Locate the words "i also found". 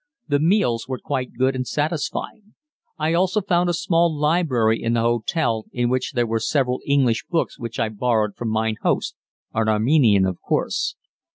2.97-3.69